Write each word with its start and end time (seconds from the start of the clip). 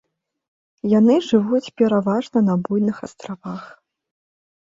Яны 0.99 1.17
жывуць 1.31 1.73
пераважна 1.81 2.39
на 2.47 2.55
буйных 2.65 2.97
астравах. 3.09 3.63